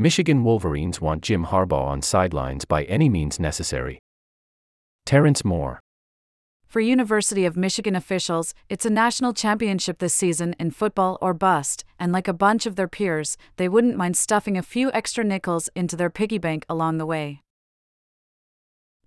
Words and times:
Michigan 0.00 0.44
Wolverines 0.44 0.98
want 0.98 1.20
Jim 1.22 1.44
Harbaugh 1.44 1.84
on 1.84 2.00
sidelines 2.00 2.64
by 2.64 2.84
any 2.84 3.10
means 3.10 3.38
necessary. 3.38 3.98
Terence 5.04 5.44
Moore. 5.44 5.78
For 6.66 6.80
University 6.80 7.44
of 7.44 7.54
Michigan 7.54 7.94
officials, 7.94 8.54
it's 8.70 8.86
a 8.86 8.96
national 9.04 9.34
championship 9.34 9.98
this 9.98 10.14
season 10.14 10.56
in 10.58 10.70
football 10.70 11.18
or 11.20 11.34
bust, 11.34 11.84
and 11.98 12.12
like 12.12 12.28
a 12.28 12.32
bunch 12.32 12.64
of 12.64 12.76
their 12.76 12.88
peers, 12.88 13.36
they 13.58 13.68
wouldn't 13.68 13.98
mind 13.98 14.16
stuffing 14.16 14.56
a 14.56 14.62
few 14.62 14.90
extra 14.92 15.22
nickels 15.22 15.68
into 15.76 15.96
their 15.96 16.08
piggy 16.08 16.38
bank 16.38 16.64
along 16.66 16.96
the 16.96 17.04
way. 17.04 17.42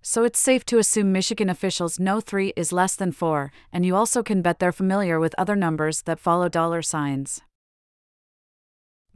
So 0.00 0.22
it's 0.22 0.38
safe 0.38 0.64
to 0.66 0.78
assume 0.78 1.10
Michigan 1.10 1.50
officials 1.50 1.98
know 1.98 2.20
3 2.20 2.52
is 2.54 2.72
less 2.72 2.94
than 2.94 3.10
4, 3.10 3.50
and 3.72 3.84
you 3.84 3.96
also 3.96 4.22
can 4.22 4.42
bet 4.42 4.60
they're 4.60 4.70
familiar 4.70 5.18
with 5.18 5.34
other 5.36 5.56
numbers 5.56 6.02
that 6.02 6.20
follow 6.20 6.48
dollar 6.48 6.82
signs. 6.82 7.42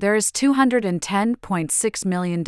There 0.00 0.14
is 0.14 0.30
$210.6 0.30 2.04
million. 2.04 2.44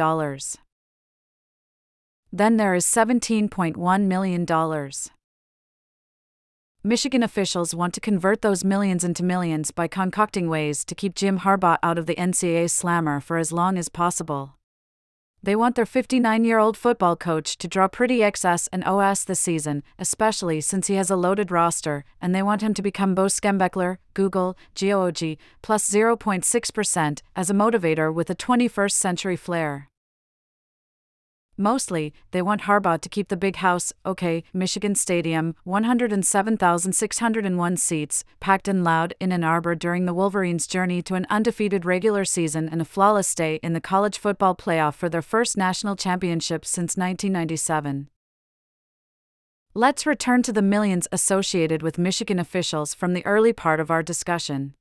Then 2.33 2.57
there 2.57 2.74
is 2.77 2.87
$17.1 2.87 4.02
million. 4.02 4.91
Michigan 6.84 7.23
officials 7.24 7.74
want 7.74 7.93
to 7.95 8.01
convert 8.01 8.43
those 8.43 8.62
millions 8.62 9.02
into 9.02 9.24
millions 9.24 9.73
by 9.73 9.88
concocting 9.88 10.48
ways 10.48 10.84
to 10.84 10.95
keep 10.95 11.16
Jim 11.16 11.41
Harbaugh 11.41 11.79
out 11.83 11.98
of 11.98 12.07
the 12.07 12.15
NCAA 12.15 12.71
slammer 12.71 13.19
for 13.19 13.37
as 13.37 13.51
long 13.51 13.77
as 13.77 13.88
possible. 13.88 14.59
They 15.43 15.57
want 15.57 15.75
their 15.75 15.87
59 15.87 16.45
year 16.45 16.59
old 16.59 16.77
football 16.77 17.17
coach 17.17 17.57
to 17.59 17.69
draw 17.69 17.89
pretty 17.89 18.19
XS 18.19 18.69
and 18.73 18.85
OS 18.85 19.25
this 19.25 19.41
season, 19.41 19.83
especially 19.99 20.61
since 20.61 20.89
he 20.89 20.95
has 20.95 21.11
a 21.11 21.16
loaded 21.16 21.51
roster, 21.51 22.05
and 22.21 22.35
they 22.35 22.43
want 22.43 22.63
him 22.63 22.75
to 22.75 22.83
become 22.83 23.15
Bo 23.15 23.27
Schembechler, 23.27 23.97
Google, 24.15 24.57
GOOG, 24.75 25.39
plus 25.63 25.91
0.6% 25.91 27.23
as 27.37 27.51
a 27.51 27.55
motivator 27.55 28.13
with 28.13 28.29
a 28.30 28.35
21st 28.35 28.93
century 28.93 29.37
flair. 29.37 29.90
Mostly, 31.60 32.12
they 32.30 32.41
want 32.41 32.62
Harbaugh 32.62 33.02
to 33.02 33.09
keep 33.10 33.29
the 33.29 33.37
big 33.37 33.57
house, 33.57 33.93
okay, 34.07 34.43
Michigan 34.54 34.95
Stadium, 34.95 35.54
107,601 35.65 37.76
seats, 37.76 38.24
packed 38.40 38.66
and 38.66 38.82
loud 38.82 39.12
in 39.21 39.30
Ann 39.30 39.45
Arbor 39.45 39.74
during 39.74 40.07
the 40.07 40.15
Wolverines' 40.15 40.66
journey 40.66 41.02
to 41.02 41.16
an 41.16 41.26
undefeated 41.29 41.85
regular 41.85 42.24
season 42.24 42.66
and 42.66 42.80
a 42.80 42.87
flawless 42.87 43.29
stay 43.29 43.60
in 43.62 43.74
the 43.74 43.80
college 43.80 44.16
football 44.16 44.57
playoff 44.57 44.95
for 44.95 45.10
their 45.10 45.20
first 45.20 45.59
national 45.59 45.96
championship 45.96 46.65
since 46.65 46.96
1997. 46.96 48.09
Let's 49.74 50.07
return 50.07 50.42
to 50.45 50.54
the 50.54 50.63
millions 50.63 51.09
associated 51.13 51.82
with 51.82 51.98
Michigan 51.98 52.38
officials 52.38 52.95
from 52.95 53.13
the 53.13 53.26
early 53.26 53.52
part 53.52 53.80
of 53.80 53.90
our 53.90 54.02
discussion. 54.02 54.73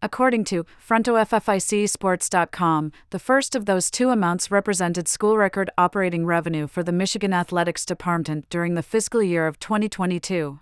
According 0.00 0.44
to 0.44 0.64
FrontOfficeSports.com, 0.86 2.92
the 3.10 3.18
first 3.18 3.56
of 3.56 3.66
those 3.66 3.90
two 3.90 4.10
amounts 4.10 4.48
represented 4.48 5.08
school 5.08 5.36
record 5.36 5.70
operating 5.76 6.24
revenue 6.24 6.68
for 6.68 6.84
the 6.84 6.92
Michigan 6.92 7.32
Athletics 7.32 7.84
Department 7.84 8.48
during 8.48 8.74
the 8.74 8.84
fiscal 8.84 9.20
year 9.22 9.48
of 9.48 9.58
2022. 9.58 10.60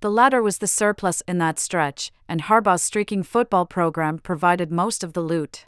The 0.00 0.10
latter 0.10 0.42
was 0.42 0.58
the 0.58 0.66
surplus 0.66 1.22
in 1.28 1.38
that 1.38 1.60
stretch, 1.60 2.10
and 2.28 2.42
Harbaugh's 2.42 2.82
streaking 2.82 3.22
football 3.22 3.66
program 3.66 4.18
provided 4.18 4.72
most 4.72 5.04
of 5.04 5.12
the 5.12 5.20
loot. 5.20 5.66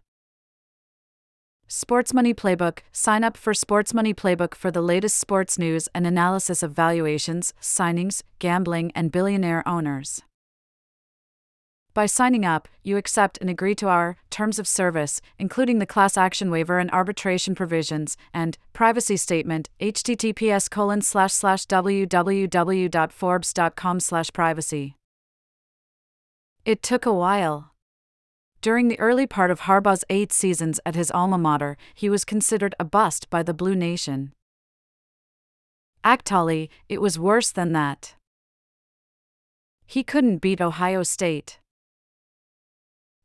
Sports 1.69 2.13
Money 2.13 2.35
Playbook 2.35 2.81
Sign 2.91 3.23
up 3.23 3.37
for 3.37 3.55
Sports 3.55 3.95
Money 3.95 4.13
Playbook 4.13 4.57
for 4.57 4.73
the 4.73 4.83
latest 4.83 5.19
sports 5.19 5.57
news 5.57 5.89
and 5.95 6.05
analysis 6.07 6.65
of 6.65 6.73
valuations, 6.73 7.55
signings, 7.61 8.25
gambling, 8.41 8.91
and 8.95 9.13
billionaire 9.13 9.63
owners. 9.69 10.23
By 11.95 12.07
signing 12.07 12.47
up, 12.47 12.69
you 12.83 12.97
accept 12.97 13.37
and 13.43 13.51
agree 13.51 13.75
to 13.75 13.89
our 13.89 14.17
terms 14.31 14.59
of 14.59 14.67
service, 14.67 15.21
including 15.39 15.79
the 15.79 15.85
class 15.85 16.17
action 16.17 16.51
waiver 16.51 16.79
and 16.79 16.91
arbitration 16.91 17.55
provisions, 17.55 18.17
and 18.33 18.57
privacy 18.73 19.19
statement, 19.19 19.69
https 19.79 20.71
colon 20.71 21.03
slash 21.03 21.35
slash 21.35 21.67
www.forbes.com 21.67 24.01
slash 24.01 24.33
privacy. 24.33 24.97
It 26.65 26.83
took 26.83 27.05
a 27.05 27.13
while. 27.13 27.73
During 28.63 28.89
the 28.89 28.99
early 28.99 29.27
part 29.27 29.51
of 29.51 29.61
Harbaugh's 29.61 30.07
eight 30.09 30.33
seasons 30.33 30.81
at 30.87 30.95
his 30.95 31.11
alma 31.11 31.37
mater, 31.37 31.77
he 31.95 32.09
was 32.09 32.25
considered 32.25 32.75
a 32.81 32.85
bust 32.85 33.29
by 33.29 33.43
the 33.43 33.53
Blue 33.53 33.75
Nation. 33.75 34.33
Actually, 36.05 36.71
it 36.89 37.03
was 37.03 37.19
worse 37.19 37.51
than 37.51 37.73
that. 37.73 38.15
He 39.85 40.03
couldn't 40.03 40.39
beat 40.39 40.61
Ohio 40.61 41.03
State. 41.03 41.59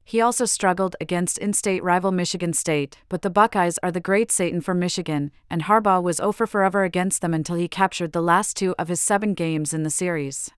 He 0.10 0.22
also 0.22 0.46
struggled 0.46 0.96
against 1.02 1.38
in 1.38 1.52
state 1.52 1.84
rival 1.84 2.14
Michigan 2.14 2.54
State, 2.54 2.96
but 3.10 3.24
the 3.24 3.30
Buckeyes 3.30 3.78
are 3.84 3.92
the 3.92 4.00
great 4.00 4.32
Satan 4.32 4.62
for 4.62 4.74
Michigan, 4.74 5.32
and 5.50 5.64
Harbaugh 5.64 6.02
was 6.02 6.22
oh 6.22 6.28
over 6.30 6.48
forever 6.48 6.86
against 6.86 7.22
them 7.22 7.34
until 7.34 7.58
he 7.58 7.68
captured 7.68 8.14
the 8.14 8.22
last 8.22 8.56
two 8.56 8.74
of 8.80 8.88
his 8.88 9.02
seven 9.02 9.34
games 9.34 9.74
in 9.74 9.84
the 9.84 9.90
series. 9.90 10.50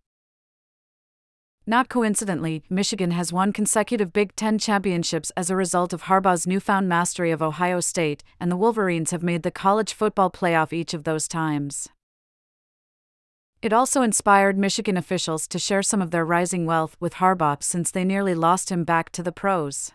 Not 1.65 1.89
coincidentally, 1.89 2.61
Michigan 2.69 3.09
has 3.09 3.33
won 3.33 3.51
consecutive 3.51 4.13
Big 4.13 4.35
Ten 4.35 4.59
championships 4.59 5.31
as 5.35 5.49
a 5.49 5.55
result 5.55 5.93
of 5.93 6.03
Harbaugh's 6.03 6.45
newfound 6.45 6.87
mastery 6.87 7.31
of 7.31 7.41
Ohio 7.41 7.79
State, 7.79 8.23
and 8.39 8.51
the 8.51 8.55
Wolverines 8.55 9.09
have 9.09 9.23
made 9.23 9.41
the 9.41 9.49
college 9.49 9.93
football 9.93 10.29
playoff 10.29 10.71
each 10.71 10.93
of 10.93 11.05
those 11.05 11.27
times. 11.27 11.89
It 13.61 13.73
also 13.73 14.01
inspired 14.03 14.57
Michigan 14.57 14.95
officials 14.95 15.45
to 15.49 15.59
share 15.59 15.83
some 15.83 16.01
of 16.01 16.11
their 16.11 16.23
rising 16.23 16.65
wealth 16.65 16.95
with 17.01 17.15
Harbaugh 17.15 17.61
since 17.61 17.91
they 17.91 18.05
nearly 18.05 18.33
lost 18.33 18.71
him 18.71 18.85
back 18.85 19.09
to 19.11 19.21
the 19.21 19.33
pros. 19.33 19.91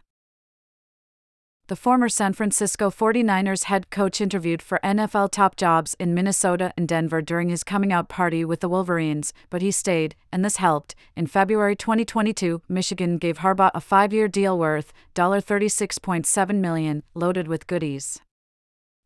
The 1.69 1.77
former 1.77 2.11
San 2.11 2.35
Francisco 2.35 2.91
49ers 2.91 3.65
head 3.65 3.89
coach 3.89 4.21
interviewed 4.21 4.61
for 4.61 4.79
NFL 4.85 5.31
top 5.31 5.57
jobs 5.57 5.97
in 5.99 6.13
Minnesota 6.13 6.75
and 6.77 6.87
Denver 6.87 7.23
during 7.23 7.49
his 7.49 7.65
coming 7.65 7.91
out 7.91 8.07
party 8.07 8.45
with 8.45 8.61
the 8.61 8.69
Wolverines, 8.69 9.33
but 9.49 9.63
he 9.63 9.71
stayed, 9.71 10.15
and 10.31 10.45
this 10.45 10.59
helped. 10.59 10.95
In 11.17 11.27
February 11.27 11.75
2022, 11.75 12.61
Michigan 12.69 13.17
gave 13.17 13.39
Harbaugh 13.39 13.71
a 13.73 13.81
five 13.81 14.13
year 14.13 14.29
deal 14.29 14.59
worth 14.59 14.93
36.7 15.15 16.57
million, 16.57 17.03
loaded 17.15 17.49
with 17.49 17.67
goodies. 17.67 18.21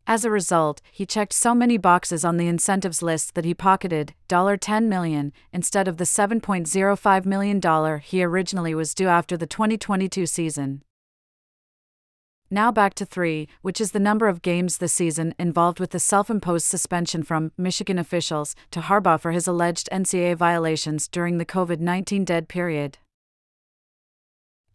As 0.09 0.25
a 0.25 0.31
result, 0.31 0.81
he 0.91 1.05
checked 1.05 1.35
so 1.35 1.55
many 1.55 1.77
boxes 1.77 2.25
on 2.25 2.39
the 2.39 2.47
incentives 2.47 3.03
list 3.03 3.35
that 3.35 3.45
he 3.45 3.53
pocketed 3.53 4.15
$10 4.31 4.87
million 4.87 5.35
instead 5.53 5.87
of 5.87 5.99
the 5.99 6.05
$7.05 6.05 7.27
million 7.27 8.01
he 8.03 8.25
originally 8.25 8.75
was 8.75 8.95
due 8.95 9.09
after 9.09 9.37
the 9.37 9.47
2022 9.47 10.25
season. 10.25 10.83
Now 12.51 12.73
back 12.73 12.95
to 12.95 13.05
three, 13.05 13.49
which 13.61 13.83
is 13.83 13.93
the 13.93 14.01
number 14.01 14.29
of 14.29 14.41
games 14.41 14.79
this 14.79 14.95
season 14.95 15.35
involved 15.39 15.79
with 15.79 15.91
the 15.91 16.01
self 16.01 16.31
imposed 16.31 16.65
suspension 16.65 17.23
from 17.23 17.53
Michigan 17.59 17.99
officials 17.99 18.57
to 18.71 18.81
Harbaugh 18.81 19.21
for 19.21 19.33
his 19.33 19.47
alleged 19.47 19.91
NCAA 19.93 20.37
violations 20.37 21.07
during 21.07 21.37
the 21.37 21.45
COVID 21.45 21.81
19 21.81 22.25
dead 22.25 22.49
period. 22.49 22.97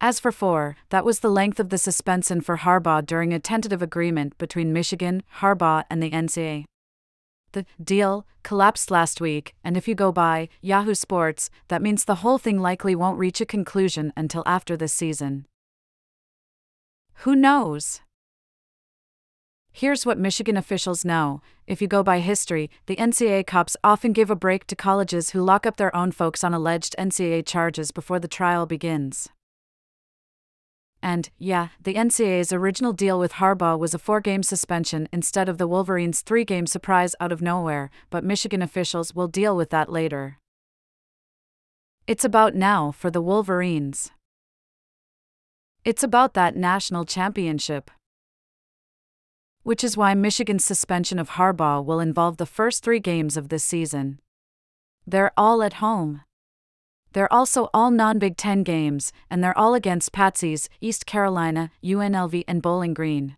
As 0.06 0.20
for 0.20 0.30
four, 0.30 0.76
that 0.90 1.06
was 1.06 1.20
the 1.20 1.30
length 1.30 1.58
of 1.58 1.70
the 1.70 1.78
suspension 1.78 2.42
for 2.42 2.58
Harbaugh 2.58 3.06
during 3.06 3.32
a 3.32 3.38
tentative 3.38 3.80
agreement 3.80 4.36
between 4.36 4.70
Michigan, 4.70 5.22
Harbaugh, 5.38 5.84
and 5.88 6.02
the 6.02 6.10
NCAA. 6.10 6.66
The 7.52 7.64
deal 7.82 8.26
collapsed 8.42 8.90
last 8.90 9.22
week, 9.22 9.54
and 9.64 9.78
if 9.78 9.88
you 9.88 9.94
go 9.94 10.12
by 10.12 10.50
Yahoo 10.60 10.94
Sports, 10.94 11.48
that 11.68 11.80
means 11.80 12.04
the 12.04 12.16
whole 12.16 12.36
thing 12.36 12.60
likely 12.60 12.94
won't 12.94 13.18
reach 13.18 13.40
a 13.40 13.46
conclusion 13.46 14.12
until 14.14 14.42
after 14.44 14.76
this 14.76 14.92
season. 14.92 15.46
Who 17.20 17.34
knows? 17.34 18.02
Here's 19.72 20.04
what 20.04 20.18
Michigan 20.18 20.58
officials 20.58 21.06
know. 21.06 21.40
If 21.66 21.80
you 21.80 21.88
go 21.88 22.02
by 22.02 22.18
history, 22.20 22.68
the 22.84 22.96
NCAA 22.96 23.46
cops 23.46 23.74
often 23.82 24.12
give 24.12 24.28
a 24.28 24.36
break 24.36 24.66
to 24.66 24.76
colleges 24.76 25.30
who 25.30 25.40
lock 25.40 25.64
up 25.64 25.78
their 25.78 25.96
own 25.96 26.12
folks 26.12 26.44
on 26.44 26.52
alleged 26.52 26.94
NCAA 26.98 27.46
charges 27.46 27.90
before 27.90 28.18
the 28.18 28.28
trial 28.28 28.66
begins. 28.66 29.30
And, 31.04 31.28
yeah, 31.38 31.68
the 31.78 31.96
NCAA's 31.96 32.50
original 32.50 32.94
deal 32.94 33.18
with 33.18 33.34
Harbaugh 33.34 33.78
was 33.78 33.92
a 33.92 33.98
four 33.98 34.22
game 34.22 34.42
suspension 34.42 35.06
instead 35.12 35.50
of 35.50 35.58
the 35.58 35.68
Wolverines' 35.68 36.22
three 36.22 36.46
game 36.46 36.66
surprise 36.66 37.14
out 37.20 37.30
of 37.30 37.42
nowhere, 37.42 37.90
but 38.08 38.24
Michigan 38.24 38.62
officials 38.62 39.14
will 39.14 39.28
deal 39.28 39.54
with 39.54 39.68
that 39.68 39.92
later. 39.92 40.38
It's 42.06 42.24
about 42.24 42.54
now 42.54 42.90
for 42.90 43.10
the 43.10 43.20
Wolverines. 43.20 44.12
It's 45.84 46.02
about 46.02 46.32
that 46.32 46.56
national 46.56 47.04
championship. 47.04 47.90
Which 49.62 49.84
is 49.84 49.98
why 49.98 50.14
Michigan's 50.14 50.64
suspension 50.64 51.18
of 51.18 51.32
Harbaugh 51.32 51.84
will 51.84 52.00
involve 52.00 52.38
the 52.38 52.46
first 52.46 52.82
three 52.82 53.00
games 53.00 53.36
of 53.36 53.50
this 53.50 53.62
season. 53.62 54.20
They're 55.06 55.32
all 55.36 55.62
at 55.62 55.74
home. 55.74 56.22
They're 57.14 57.32
also 57.32 57.70
all 57.72 57.92
non 57.92 58.18
Big 58.18 58.36
Ten 58.36 58.64
games, 58.64 59.12
and 59.30 59.42
they're 59.42 59.56
all 59.56 59.74
against 59.74 60.12
Patsies, 60.12 60.68
East 60.80 61.06
Carolina, 61.06 61.70
UNLV, 61.82 62.44
and 62.46 62.60
Bowling 62.60 62.92
Green. 62.92 63.36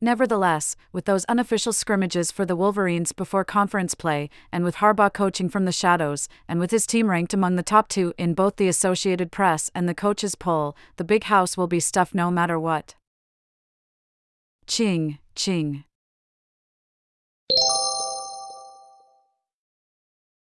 Nevertheless, 0.00 0.76
with 0.92 1.04
those 1.04 1.24
unofficial 1.26 1.72
scrimmages 1.72 2.32
for 2.32 2.44
the 2.44 2.56
Wolverines 2.56 3.12
before 3.12 3.44
conference 3.44 3.94
play, 3.94 4.28
and 4.50 4.64
with 4.64 4.76
Harbaugh 4.76 5.12
coaching 5.12 5.48
from 5.48 5.66
the 5.66 5.72
shadows, 5.72 6.28
and 6.48 6.58
with 6.58 6.72
his 6.72 6.86
team 6.86 7.08
ranked 7.08 7.32
among 7.32 7.54
the 7.54 7.62
top 7.62 7.86
two 7.86 8.12
in 8.18 8.34
both 8.34 8.56
the 8.56 8.66
Associated 8.66 9.30
Press 9.30 9.70
and 9.72 9.88
the 9.88 9.94
coaches' 9.94 10.34
poll, 10.34 10.74
the 10.96 11.04
big 11.04 11.24
house 11.24 11.56
will 11.56 11.68
be 11.68 11.80
stuffed 11.80 12.14
no 12.14 12.30
matter 12.30 12.58
what. 12.58 12.96
Ching, 14.66 15.18
ching. 15.36 15.84